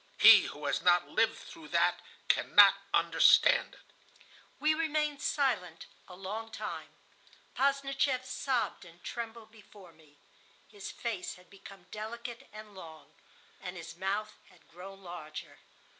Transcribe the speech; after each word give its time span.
He 0.17 0.45
who 0.47 0.65
has 0.65 0.81
not 0.81 1.09
lived 1.09 1.37
through 1.37 1.67
that 1.67 1.99
cannot 2.27 2.73
understand 2.91 3.75
it." 3.75 3.81
We 4.59 4.73
remained 4.73 5.21
silent 5.21 5.85
a 6.07 6.15
long 6.15 6.49
time. 6.49 6.89
Posdnicheff 7.55 8.25
sobbed 8.25 8.83
and 8.83 9.03
trembled 9.03 9.51
before 9.51 9.91
me. 9.93 10.17
His 10.67 10.89
face 10.89 11.35
had 11.35 11.51
become 11.51 11.85
delicate 11.91 12.47
and 12.51 12.73
long, 12.73 13.13
and 13.61 13.77
his 13.77 13.95
mouth 13.95 14.33
had 14.49 14.67
grown 14.71 15.03
larger. 15.03 15.59